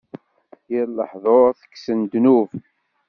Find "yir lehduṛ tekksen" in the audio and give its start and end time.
0.71-1.99